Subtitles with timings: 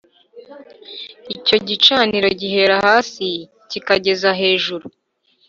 [1.35, 3.25] icyo gicaniro gihera hasi
[3.69, 4.85] kikageza hejuru